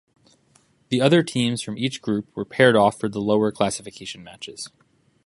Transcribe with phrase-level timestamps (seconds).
[0.89, 4.67] The other teams from each group were paired off for the lower classification matches.